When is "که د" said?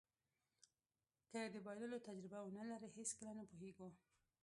1.31-1.55